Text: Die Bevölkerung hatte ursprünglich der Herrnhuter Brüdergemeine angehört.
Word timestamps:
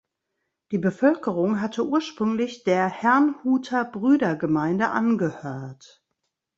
Die 0.71 0.79
Bevölkerung 0.79 1.61
hatte 1.61 1.85
ursprünglich 1.85 2.63
der 2.63 2.87
Herrnhuter 2.89 3.85
Brüdergemeine 3.85 4.89
angehört. 4.89 6.03